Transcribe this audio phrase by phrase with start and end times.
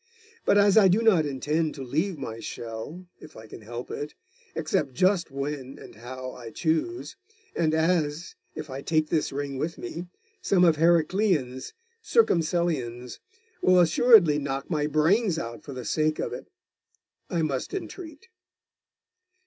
[0.45, 4.15] But as I do not intend to leave my shell, if I can help it,
[4.55, 7.15] except just when and how I choose,
[7.55, 10.07] and as, if I take this ring with me,
[10.41, 13.19] some of Heraclian's Circumcellions
[13.61, 16.47] will assuredly knock my brains out for the sake of it
[17.29, 18.27] I must entreat.